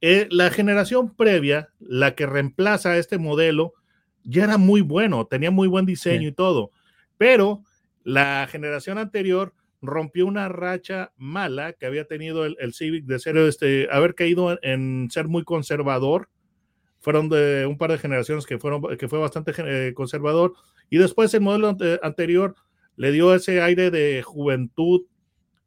eh, 0.00 0.26
la 0.30 0.50
generación 0.50 1.14
previa, 1.14 1.68
la 1.80 2.14
que 2.14 2.26
reemplaza 2.26 2.92
a 2.92 2.98
este 2.98 3.18
modelo, 3.18 3.74
ya 4.22 4.44
era 4.44 4.56
muy 4.56 4.80
bueno, 4.80 5.26
tenía 5.26 5.50
muy 5.50 5.68
buen 5.68 5.84
diseño 5.84 6.28
y 6.28 6.32
todo, 6.32 6.70
pero 7.18 7.62
la 8.04 8.46
generación 8.50 8.96
anterior 8.96 9.52
rompió 9.82 10.26
una 10.26 10.48
racha 10.48 11.12
mala 11.16 11.74
que 11.74 11.84
había 11.84 12.06
tenido 12.06 12.46
el, 12.46 12.72
Civic 12.72 13.04
de 13.04 13.18
ser 13.18 13.36
este, 13.36 13.88
haber 13.90 14.14
caído 14.14 14.58
en 14.62 15.08
ser 15.10 15.28
muy 15.28 15.44
conservador. 15.44 16.30
Fueron 17.00 17.28
de 17.28 17.66
un 17.66 17.76
par 17.76 17.90
de 17.90 17.98
generaciones 17.98 18.46
que 18.46 18.58
fueron 18.58 18.96
que 18.96 19.08
fue 19.08 19.18
bastante 19.18 19.52
eh, 19.58 19.92
conservador 19.92 20.54
y 20.90 20.98
después 20.98 21.32
el 21.34 21.40
modelo 21.40 21.76
anterior 22.02 22.54
le 22.96 23.12
dio 23.12 23.34
ese 23.34 23.60
aire 23.60 23.90
de 23.90 24.22
juventud, 24.22 25.02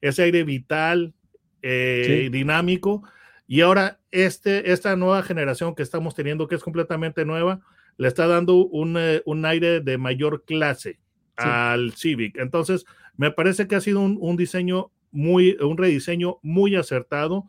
ese 0.01 0.23
aire 0.23 0.43
vital, 0.43 1.13
eh, 1.61 2.29
dinámico. 2.31 3.03
Y 3.47 3.61
ahora 3.61 3.99
este, 4.11 4.71
esta 4.71 4.95
nueva 4.95 5.23
generación 5.23 5.75
que 5.75 5.83
estamos 5.83 6.15
teniendo, 6.15 6.47
que 6.47 6.55
es 6.55 6.63
completamente 6.63 7.25
nueva, 7.25 7.61
le 7.97 8.07
está 8.07 8.27
dando 8.27 8.65
un, 8.65 8.95
eh, 8.97 9.21
aire 9.45 9.81
de 9.81 9.97
mayor 9.97 10.43
clase 10.45 10.99
al 11.35 11.93
Civic. 11.93 12.37
Entonces, 12.37 12.85
me 13.15 13.31
parece 13.31 13.67
que 13.67 13.75
ha 13.75 13.81
sido 13.81 14.01
un, 14.01 14.37
diseño 14.37 14.91
muy, 15.11 15.57
un 15.59 15.77
rediseño 15.77 16.39
muy 16.41 16.75
acertado. 16.75 17.45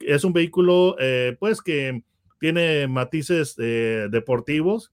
Es 0.00 0.24
un 0.24 0.32
vehículo, 0.32 0.96
eh, 0.98 1.36
pues, 1.38 1.62
que 1.62 2.02
tiene 2.40 2.86
matices 2.86 3.56
deportivos. 3.56 4.92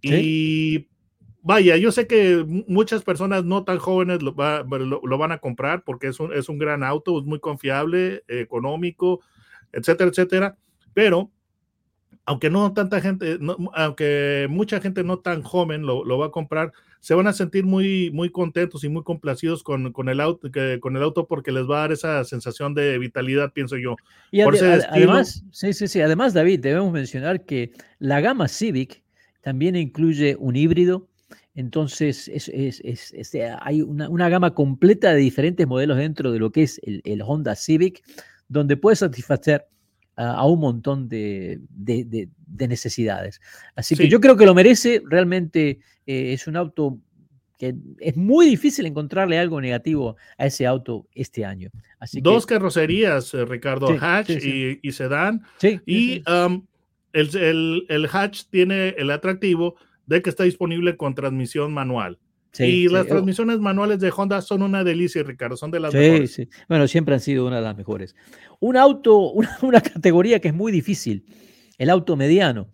Y 0.00 0.88
vaya, 1.48 1.78
yo 1.78 1.90
sé 1.92 2.06
que 2.06 2.44
muchas 2.66 3.02
personas 3.02 3.42
no 3.42 3.64
tan 3.64 3.78
jóvenes 3.78 4.20
lo, 4.20 4.34
van 4.34 5.32
a 5.32 5.38
comprar 5.38 5.82
porque 5.82 6.08
es 6.08 6.20
un, 6.20 6.30
es 6.34 6.50
un, 6.50 6.58
gran 6.58 6.84
auto, 6.84 7.18
es 7.18 7.24
muy 7.24 7.40
confiable, 7.40 8.22
económico, 8.28 9.22
etcétera, 9.72 10.10
etcétera. 10.10 10.58
Pero 10.92 11.30
aunque 12.26 12.50
no 12.50 12.74
tanta 12.74 13.00
gente, 13.00 13.38
aunque 13.72 14.46
mucha 14.50 14.78
gente 14.82 15.02
no 15.02 15.20
tan 15.20 15.42
joven 15.42 15.86
lo, 15.86 16.18
va 16.18 16.26
a 16.26 16.30
comprar, 16.30 16.70
se 17.00 17.14
van 17.14 17.26
a 17.26 17.32
sentir 17.32 17.64
muy, 17.64 18.10
muy 18.10 18.28
contentos 18.28 18.84
y 18.84 18.90
muy 18.90 19.02
complacidos 19.02 19.62
con, 19.62 19.90
con, 19.94 20.10
el 20.10 20.20
auto, 20.20 20.50
con 20.80 20.96
el 20.98 21.02
auto 21.02 21.26
porque 21.26 21.50
les 21.50 21.62
va 21.62 21.78
a 21.78 21.80
dar 21.80 21.92
esa 21.92 22.24
sensación 22.24 22.74
de 22.74 22.98
vitalidad, 22.98 23.54
pienso 23.54 23.78
yo. 23.78 23.96
Y 24.30 24.42
además, 24.42 25.42
sí, 25.50 25.72
sí, 25.72 25.88
sí, 25.88 26.02
además, 26.02 26.34
David, 26.34 26.60
debemos 26.60 26.92
mencionar 26.92 27.46
que 27.46 27.72
la 27.98 28.20
gama 28.20 28.48
Civic 28.48 29.02
también 29.40 29.76
incluye 29.76 30.36
un 30.38 30.54
híbrido, 30.54 31.08
entonces, 31.58 32.28
este, 32.28 33.50
hay 33.60 33.82
una, 33.82 34.28
gama 34.28 34.54
completa 34.54 35.12
de 35.12 35.18
diferentes 35.18 35.66
modelos 35.66 35.96
dentro 35.96 36.30
de 36.30 36.38
lo 36.38 36.52
que 36.52 36.62
es 36.62 36.80
el, 36.84 37.20
Honda 37.20 37.56
Civic, 37.56 38.00
donde 38.46 38.76
puede 38.76 38.94
satisfacer 38.94 39.66
a 40.14 40.46
un 40.46 40.60
montón 40.60 41.08
de, 41.08 41.58
necesidades. 42.46 43.40
Así 43.74 43.96
que 43.96 44.08
yo 44.08 44.20
creo 44.20 44.36
que 44.36 44.46
lo 44.46 44.54
merece. 44.54 45.02
Realmente 45.04 45.80
eh, 46.06 46.32
es 46.32 46.46
un 46.46 46.54
auto 46.54 47.00
que 47.58 47.74
es 47.98 48.16
muy 48.16 48.46
difícil 48.46 48.86
encontrarle 48.86 49.36
algo 49.36 49.60
negativo 49.60 50.14
a 50.36 50.46
ese 50.46 50.64
auto 50.64 51.08
este 51.12 51.44
año. 51.44 51.70
Dos 52.22 52.46
carrocerías, 52.46 53.34
eh, 53.34 53.44
Ricardo, 53.44 53.96
hatch 54.00 54.30
y, 54.30 54.92
sedán. 54.92 55.42
Y 55.84 56.22
um, 56.30 56.64
el, 57.12 57.84
el 57.88 58.08
hatch 58.12 58.44
tiene 58.48 58.90
el 58.90 59.10
atractivo 59.10 59.74
de 60.08 60.22
que 60.22 60.30
está 60.30 60.44
disponible 60.44 60.96
con 60.96 61.14
transmisión 61.14 61.72
manual. 61.72 62.18
y 62.58 62.88
las 62.88 63.06
transmisiones 63.06 63.58
manuales 63.60 64.00
de 64.00 64.10
Honda 64.10 64.40
son 64.40 64.62
una 64.62 64.82
delicia, 64.82 65.22
Ricardo, 65.22 65.56
son 65.56 65.70
de 65.70 65.80
las 65.80 65.92
mejores. 65.94 66.32
Sí. 66.32 66.48
Bueno, 66.68 66.88
siempre 66.88 67.14
han 67.14 67.20
sido 67.20 67.46
una 67.46 67.56
de 67.56 67.62
las 67.62 67.76
mejores. 67.76 68.16
Un 68.58 68.76
auto, 68.76 69.32
una, 69.62 69.80
categoría 69.80 70.40
que 70.40 70.48
es 70.48 70.54
muy 70.54 70.72
difícil, 70.72 71.24
el 71.76 71.90
auto 71.90 72.16
mediano. 72.16 72.72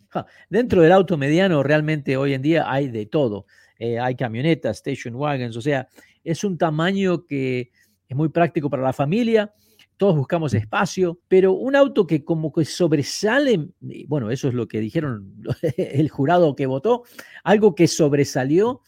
dentro 0.49 0.81
del 0.81 0.93
auto 0.93 1.19
mediano 1.19 1.63
realmente 1.63 2.17
hoy 2.17 2.35
en 2.35 2.41
día 2.41 2.71
hay 2.71 2.89
de 2.89 3.07
todo. 3.07 3.47
Eh, 3.79 3.99
hay 3.99 4.15
camionetas, 4.15 4.77
station 4.77 5.17
wagons, 5.17 5.57
o 5.57 5.61
sea, 5.61 5.89
es 6.23 6.45
un 6.45 6.57
tamaño 6.57 7.27
que 7.27 7.73
es 8.09 8.17
muy 8.17 8.29
práctico 8.29 8.71
para 8.71 8.85
la 8.85 8.93
familia, 8.93 9.53
todos 9.97 10.17
buscamos 10.17 10.55
espacio, 10.55 11.21
pero 11.29 11.53
un 11.53 11.77
auto 11.77 12.07
que 12.07 12.25
como 12.25 12.53
que 12.53 12.65
sobresale, 12.65 13.69
bueno, 14.09 14.31
eso 14.31 14.49
es 14.49 14.55
lo 14.55 14.67
que 14.67 14.81
dijeron 14.81 15.35
el 15.77 16.09
jurado 16.09 16.57
que 16.57 16.67
votó, 16.67 17.05
algo 17.43 17.75
que 17.75 17.89
sobresalió, 17.89 18.81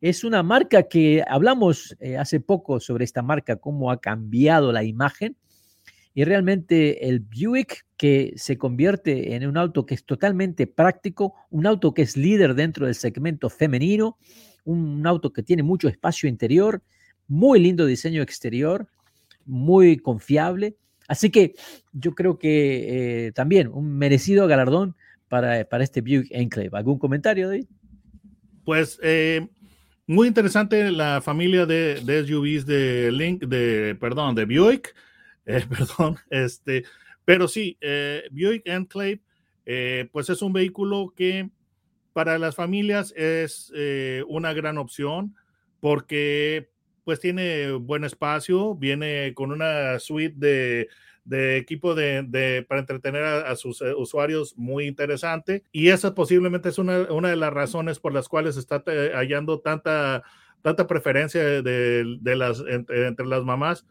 es 0.00 0.24
una 0.24 0.42
marca 0.42 0.84
que 0.84 1.24
hablamos 1.26 1.96
eh, 2.00 2.18
hace 2.18 2.40
poco 2.40 2.80
sobre 2.80 3.04
esta 3.04 3.22
marca, 3.22 3.56
cómo 3.56 3.90
ha 3.90 4.00
cambiado 4.00 4.72
la 4.72 4.84
imagen, 4.84 5.36
y 6.14 6.24
realmente 6.24 7.08
el 7.08 7.20
Buick 7.20 7.86
que 7.96 8.34
se 8.36 8.56
convierte 8.56 9.34
en 9.34 9.46
un 9.46 9.56
auto 9.56 9.84
que 9.84 9.94
es 9.94 10.04
totalmente 10.04 10.66
práctico, 10.66 11.34
un 11.50 11.66
auto 11.66 11.92
que 11.92 12.02
es 12.02 12.16
líder 12.16 12.54
dentro 12.54 12.86
del 12.86 12.94
segmento 12.94 13.50
femenino, 13.50 14.16
un 14.64 15.06
auto 15.06 15.32
que 15.32 15.42
tiene 15.42 15.62
mucho 15.62 15.88
espacio 15.88 16.28
interior, 16.28 16.82
muy 17.26 17.58
lindo 17.58 17.84
diseño 17.84 18.22
exterior, 18.22 18.88
muy 19.46 19.96
confiable. 19.96 20.76
Así 21.08 21.30
que 21.30 21.54
yo 21.92 22.14
creo 22.14 22.38
que 22.38 23.26
eh, 23.26 23.32
también 23.32 23.68
un 23.68 23.96
merecido 23.96 24.46
galardón 24.46 24.96
para, 25.28 25.64
para 25.68 25.84
este 25.84 26.00
Buick 26.00 26.28
Enclave. 26.30 26.70
¿Algún 26.72 26.98
comentario, 26.98 27.48
David? 27.48 27.66
Pues 28.64 28.98
eh, 29.02 29.46
muy 30.06 30.28
interesante 30.28 30.90
la 30.90 31.20
familia 31.20 31.66
de, 31.66 32.00
de, 32.00 32.26
SUVs 32.26 32.64
de 32.64 33.12
Link, 33.12 33.44
de, 33.44 33.94
perdón, 34.00 34.34
de 34.34 34.46
Buick, 34.46 34.94
eh, 35.46 35.64
perdón, 35.68 36.16
este, 36.30 36.84
pero 37.26 37.48
sí, 37.48 37.78
Buick 38.30 38.62
Enclave, 38.66 39.20
pues 40.10 40.30
es 40.30 40.40
un 40.40 40.52
vehículo 40.52 41.12
que 41.14 41.50
para 42.14 42.38
las 42.38 42.54
familias 42.54 43.12
es 43.16 43.72
una 44.26 44.52
gran 44.52 44.78
opción 44.78 45.34
porque 45.80 46.70
pues 47.04 47.20
tiene 47.20 47.72
buen 47.72 48.04
espacio, 48.04 48.74
viene 48.74 49.34
con 49.34 49.52
una 49.52 49.98
suite 49.98 50.88
de, 51.24 51.56
equipo 51.56 51.94
de, 51.94 52.64
para 52.68 52.80
entretener 52.80 53.22
a, 53.22 53.54
sus 53.56 53.82
eh, 53.82 53.94
usuarios 53.94 54.56
muy 54.56 54.86
interesante. 54.86 55.62
Y 55.70 55.88
esa 55.88 56.14
posiblemente 56.14 56.70
es 56.70 56.78
una, 56.78 56.98
de 57.04 57.36
las 57.36 57.52
razones 57.52 58.00
por 58.00 58.12
las 58.12 58.28
cuales 58.28 58.56
está 58.56 58.82
eh, 58.86 59.12
hallando 59.14 59.60
tanta, 59.60 60.22
tanta 60.62 60.86
preferencia 60.86 61.62
de, 61.62 62.18
las, 62.36 62.62
entre, 62.66 63.26
las 63.26 63.44
mamás. 63.44 63.86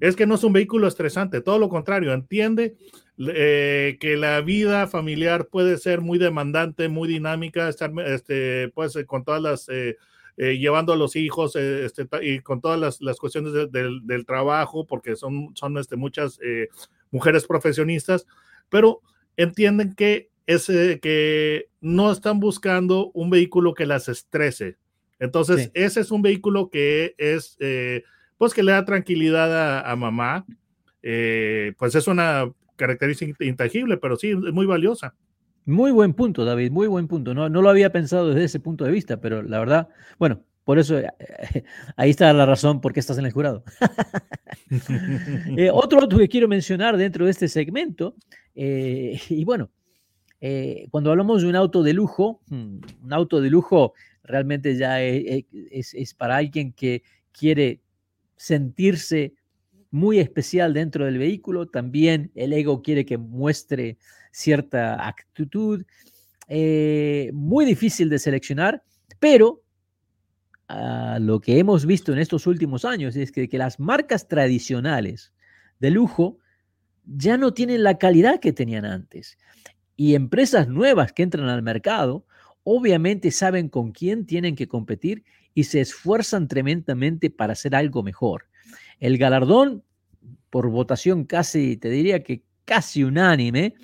Es 0.00 0.16
que 0.16 0.26
no 0.26 0.36
es 0.36 0.44
un 0.44 0.52
vehículo 0.52 0.86
estresante, 0.86 1.40
todo 1.40 1.58
lo 1.58 1.68
contrario, 1.68 2.12
entiende 2.12 2.76
eh, 3.18 3.96
que 4.00 4.16
la 4.16 4.40
vida 4.40 4.86
familiar 4.88 5.46
puede 5.46 5.76
ser 5.78 6.00
muy 6.00 6.18
demandante, 6.18 6.88
muy 6.88 7.08
dinámica, 7.08 7.68
estar 7.68 7.92
este, 8.06 8.70
pues, 8.74 8.96
con 9.06 9.24
todas 9.24 9.42
las... 9.42 9.68
llevando 10.36 10.92
a 10.92 10.96
los 10.96 11.16
hijos 11.16 11.54
eh, 11.56 11.84
este, 11.84 12.06
y 12.22 12.40
con 12.40 12.60
todas 12.60 12.78
las, 12.78 13.00
las 13.00 13.18
cuestiones 13.18 13.52
del 13.70 14.26
trabajo, 14.26 14.86
porque 14.86 15.16
son, 15.16 15.52
son 15.54 15.78
este, 15.78 15.96
muchas 15.96 16.38
eh, 16.42 16.68
mujeres 17.10 17.46
profesionistas, 17.46 18.26
pero 18.68 19.00
entienden 19.36 19.94
que, 19.94 20.30
es, 20.46 20.66
que 20.66 21.68
no 21.80 22.10
están 22.10 22.40
buscando 22.40 23.10
un 23.12 23.30
vehículo 23.30 23.74
que 23.74 23.86
las 23.86 24.08
estrese. 24.08 24.76
Entonces, 25.20 25.70
ese 25.74 26.00
es 26.00 26.10
un 26.10 26.22
vehículo 26.22 26.68
que 26.68 27.14
es, 27.18 27.56
pues 28.36 28.52
que 28.52 28.62
le 28.62 28.72
da 28.72 28.84
tranquilidad 28.84 29.88
a, 29.88 29.96
mamá. 29.96 30.44
pues 31.00 31.94
es 31.94 32.06
una 32.08 32.52
característica 32.76 33.44
intangible, 33.44 33.96
pero 33.96 34.16
sí, 34.16 34.30
es 34.30 34.52
muy 34.52 34.66
valiosa. 34.66 35.14
Muy 35.66 35.92
buen 35.92 36.12
punto, 36.14 36.44
David, 36.44 36.70
muy 36.70 36.86
buen 36.88 37.08
punto. 37.08 37.34
No, 37.34 37.48
no 37.48 37.62
lo 37.62 37.70
había 37.70 37.90
pensado 37.90 38.28
desde 38.28 38.44
ese 38.44 38.60
punto 38.60 38.84
de 38.84 38.92
vista, 38.92 39.20
pero 39.20 39.42
la 39.42 39.58
verdad, 39.58 39.88
bueno, 40.18 40.42
por 40.64 40.78
eso 40.78 40.98
eh, 40.98 41.08
ahí 41.96 42.10
está 42.10 42.32
la 42.32 42.46
razón 42.46 42.80
por 42.80 42.92
qué 42.92 43.00
estás 43.00 43.18
en 43.18 43.26
el 43.26 43.32
jurado. 43.32 43.62
Eh, 45.56 45.70
otro 45.70 46.00
auto 46.00 46.16
que 46.16 46.28
quiero 46.28 46.48
mencionar 46.48 46.96
dentro 46.96 47.24
de 47.24 47.30
este 47.30 47.48
segmento, 47.48 48.16
eh, 48.54 49.20
y 49.28 49.44
bueno, 49.44 49.70
cuando 50.90 51.10
hablamos 51.10 51.42
de 51.42 51.48
un 51.48 51.56
auto 51.56 51.82
de 51.82 51.92
lujo, 51.92 52.40
hmm, 52.48 52.78
un 53.02 53.12
auto 53.12 53.40
de 53.40 53.50
lujo 53.50 53.94
realmente 54.22 54.76
ya 54.76 55.02
es, 55.02 55.94
es 55.94 56.14
para 56.14 56.36
alguien 56.36 56.72
que 56.72 57.02
quiere 57.32 57.80
sentirse 58.36 59.34
muy 59.94 60.18
especial 60.18 60.74
dentro 60.74 61.04
del 61.04 61.18
vehículo. 61.18 61.68
También 61.68 62.32
el 62.34 62.52
ego 62.52 62.82
quiere 62.82 63.06
que 63.06 63.16
muestre 63.16 63.96
cierta 64.32 65.06
actitud. 65.06 65.84
Eh, 66.48 67.30
muy 67.32 67.64
difícil 67.64 68.08
de 68.08 68.18
seleccionar, 68.18 68.82
pero 69.20 69.62
ah, 70.66 71.18
lo 71.20 71.40
que 71.40 71.60
hemos 71.60 71.86
visto 71.86 72.12
en 72.12 72.18
estos 72.18 72.48
últimos 72.48 72.84
años 72.84 73.14
es 73.14 73.30
que, 73.30 73.48
que 73.48 73.56
las 73.56 73.78
marcas 73.78 74.26
tradicionales 74.26 75.32
de 75.78 75.92
lujo 75.92 76.38
ya 77.04 77.36
no 77.36 77.54
tienen 77.54 77.84
la 77.84 77.96
calidad 77.96 78.40
que 78.40 78.52
tenían 78.52 78.84
antes. 78.84 79.38
Y 79.94 80.16
empresas 80.16 80.66
nuevas 80.66 81.12
que 81.12 81.22
entran 81.22 81.48
al 81.48 81.62
mercado 81.62 82.26
obviamente 82.64 83.30
saben 83.30 83.68
con 83.68 83.92
quién 83.92 84.26
tienen 84.26 84.56
que 84.56 84.66
competir 84.66 85.22
y 85.54 85.64
se 85.64 85.80
esfuerzan 85.80 86.48
tremendamente 86.48 87.30
para 87.30 87.52
hacer 87.52 87.76
algo 87.76 88.02
mejor. 88.02 88.48
El 89.00 89.18
galardón, 89.18 89.82
por 90.50 90.68
votación 90.70 91.24
casi, 91.24 91.76
te 91.76 91.90
diría 91.90 92.22
que 92.22 92.42
casi 92.64 93.04
unánime, 93.04 93.74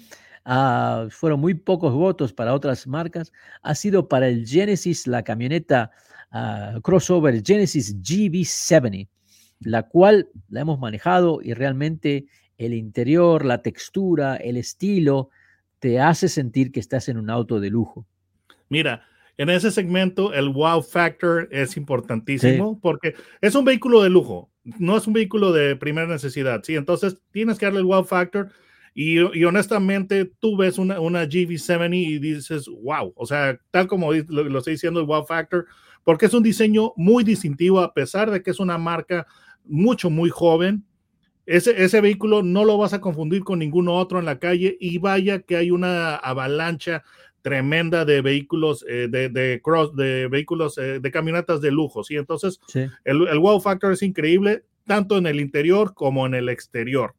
ah, 0.45 1.07
fueron 1.11 1.41
muy 1.41 1.55
pocos 1.55 1.93
votos 1.93 2.33
para 2.33 2.55
otras 2.55 2.87
marcas, 2.87 3.33
ha 3.63 3.75
sido 3.75 4.09
para 4.09 4.29
el 4.29 4.47
Genesis, 4.47 5.07
la 5.07 5.23
camioneta 5.23 5.91
ah, 6.31 6.79
crossover 6.83 7.43
Genesis 7.45 7.97
GB70, 8.01 9.09
la 9.61 9.83
cual 9.83 10.29
la 10.49 10.61
hemos 10.61 10.79
manejado 10.79 11.41
y 11.43 11.55
realmente 11.55 12.27
el 12.57 12.75
interior, 12.75 13.45
la 13.45 13.63
textura, 13.63 14.37
el 14.37 14.57
estilo, 14.57 15.31
te 15.79 15.99
hace 15.99 16.29
sentir 16.29 16.73
que 16.73 16.81
estás 16.81 17.09
en 17.09 17.17
un 17.17 17.31
auto 17.31 17.59
de 17.59 17.71
lujo. 17.71 18.07
Mira, 18.69 19.03
en 19.41 19.49
ese 19.49 19.71
segmento 19.71 20.35
el 20.35 20.51
wow 20.51 20.83
factor 20.83 21.49
es 21.51 21.79
importantísimo 21.79 22.79
porque 22.79 23.15
es 23.41 23.55
un 23.55 23.65
vehículo 23.65 24.03
de 24.03 24.11
lujo, 24.11 24.51
no 24.79 24.99
es 24.99 25.07
un 25.07 25.15
vehículo 25.15 25.51
de 25.51 25.77
primera 25.77 26.07
necesidad, 26.07 26.61
¿sí? 26.63 26.77
Entonces 26.77 27.17
tienes 27.31 27.59
que 27.59 27.65
darle 27.65 27.79
el 27.79 27.87
wow 27.87 28.05
factor 28.05 28.51
y, 28.93 29.19
honestamente 29.45 30.27
tú 30.27 30.59
ves 30.59 30.77
una, 30.77 31.01
una 31.01 31.25
GV70 31.25 31.97
y 31.97 32.19
dices, 32.19 32.69
wow, 32.83 33.15
o 33.17 33.25
sea, 33.25 33.59
tal 33.71 33.87
como 33.87 34.13
lo, 34.13 34.45
lo 34.45 34.59
estoy 34.59 34.75
diciendo 34.75 35.01
el 35.01 35.07
wow 35.07 35.25
factor, 35.25 35.65
porque 36.05 36.27
es 36.27 36.35
un 36.35 36.43
diseño 36.43 36.93
muy 36.97 37.25
distintivo 37.25 37.81
a 37.81 37.95
pesar 37.95 38.31
de 38.31 38.43
que 38.43 38.51
es 38.51 38.61
una 38.61 38.77
marca 38.77 39.27
mucho, 39.65 40.11
muy 40.11 40.29
joven, 40.29 40.85
ese, 41.47 41.83
ese, 41.83 42.03
vehículo 42.03 42.43
no 42.43 42.67
lo 42.67 42.77
vas 42.77 42.93
a 42.93 43.01
confundir 43.01 43.43
con 43.43 43.59
ningún 43.59 43.89
otro 43.89 44.19
en 44.19 44.27
la 44.27 44.39
calle 44.39 44.77
y 44.79 44.99
vaya 44.99 45.41
que 45.41 45.57
hay 45.57 45.71
una 45.71 46.15
avalancha 46.17 47.03
tremenda 47.43 48.05
de 48.05 48.21
vehículos 48.21 48.85
eh, 48.89 49.09
de, 49.09 49.61
cross, 49.63 49.95
de 49.97 50.29
vehículos 50.29 50.79
eh, 50.79 51.01
de 51.01 51.11
camionetas 51.11 51.61
de 51.61 51.71
lujo, 51.71 52.05
¿sí? 52.05 52.17
Entonces, 52.17 52.61
el, 52.75 53.29
el, 53.29 53.39
wow 53.39 53.61
factor 53.61 53.93
es 53.93 54.03
increíble 54.03 54.65
tanto 54.87 55.19
en 55.19 55.27
el 55.27 55.41
interior 55.41 55.95
como 55.95 56.27
en 56.27 56.35
el 56.35 56.49
exterior. 56.49 57.15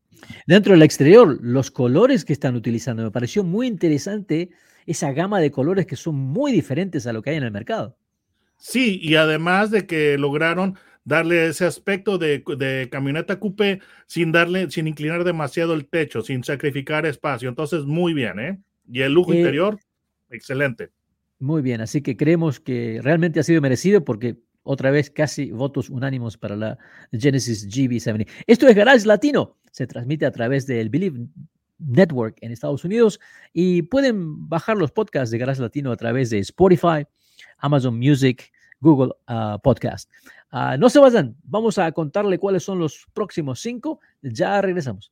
Dentro 0.45 0.73
del 0.73 0.83
exterior, 0.83 1.39
los 1.41 1.71
colores 1.71 2.25
que 2.25 2.33
están 2.33 2.55
utilizando, 2.55 3.03
me 3.03 3.11
pareció 3.11 3.43
muy 3.43 3.67
interesante 3.67 4.49
esa 4.85 5.11
gama 5.11 5.39
de 5.39 5.51
colores 5.51 5.85
que 5.85 5.95
son 5.95 6.15
muy 6.15 6.51
diferentes 6.51 7.07
a 7.07 7.13
lo 7.13 7.21
que 7.21 7.31
hay 7.31 7.37
en 7.37 7.43
el 7.43 7.51
mercado. 7.51 7.97
Sí, 8.57 8.99
y 9.01 9.15
además 9.15 9.71
de 9.71 9.87
que 9.87 10.17
lograron 10.17 10.77
darle 11.03 11.47
ese 11.47 11.65
aspecto 11.65 12.17
de, 12.17 12.43
de, 12.57 12.89
camioneta 12.91 13.39
coupé 13.39 13.79
sin 14.05 14.31
darle, 14.31 14.69
sin 14.69 14.87
inclinar 14.87 15.23
demasiado 15.23 15.73
el 15.73 15.87
techo, 15.87 16.21
sin 16.21 16.43
sacrificar 16.43 17.05
espacio. 17.05 17.49
Entonces, 17.49 17.85
muy 17.85 18.13
bien, 18.13 18.39
¿eh? 18.39 18.59
Y 18.91 19.01
el 19.01 19.13
lujo 19.13 19.33
eh, 19.33 19.37
interior, 19.37 19.79
excelente. 20.31 20.89
Muy 21.39 21.61
bien, 21.61 21.81
así 21.81 22.01
que 22.01 22.15
creemos 22.15 22.59
que 22.59 22.99
realmente 23.01 23.39
ha 23.39 23.43
sido 23.43 23.61
merecido 23.61 24.05
porque 24.05 24.37
otra 24.63 24.91
vez 24.91 25.09
casi 25.09 25.51
votos 25.51 25.89
unánimos 25.89 26.37
para 26.37 26.55
la 26.55 26.77
Genesis 27.11 27.67
GB70. 27.67 28.27
Esto 28.47 28.67
es 28.67 28.75
Garage 28.75 29.05
Latino, 29.05 29.57
se 29.71 29.87
transmite 29.87 30.25
a 30.25 30.31
través 30.31 30.67
del 30.67 30.89
Believe 30.89 31.27
Network 31.79 32.37
en 32.41 32.51
Estados 32.51 32.83
Unidos 32.85 33.19
y 33.53 33.81
pueden 33.83 34.47
bajar 34.47 34.77
los 34.77 34.91
podcasts 34.91 35.31
de 35.31 35.39
Garage 35.39 35.61
Latino 35.61 35.91
a 35.91 35.97
través 35.97 36.29
de 36.29 36.39
Spotify, 36.39 37.07
Amazon 37.57 37.97
Music, 37.97 38.51
Google 38.79 39.13
uh, 39.27 39.59
Podcast. 39.61 40.09
Uh, 40.51 40.77
no 40.77 40.89
se 40.89 40.99
vayan, 40.99 41.35
vamos 41.43 41.77
a 41.77 41.91
contarle 41.91 42.37
cuáles 42.37 42.63
son 42.63 42.77
los 42.77 43.07
próximos 43.13 43.61
cinco. 43.61 43.99
Ya 44.21 44.61
regresamos. 44.61 45.11